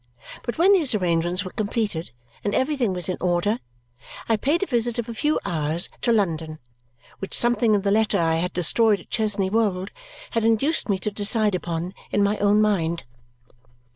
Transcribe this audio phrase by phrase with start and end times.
[0.41, 2.09] But when these arrangements were completed
[2.43, 3.59] and everything was in order,
[4.27, 6.57] I paid a visit of a few hours to London,
[7.19, 9.91] which something in the letter I had destroyed at Chesney Wold
[10.31, 13.03] had induced me to decide upon in my own mind.